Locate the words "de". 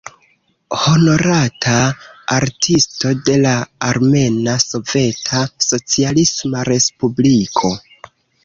3.27-3.35